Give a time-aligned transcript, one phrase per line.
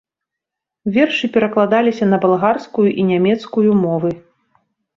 [0.95, 4.11] Вершы перакладаліся на балгарскую і нямецкую мовы.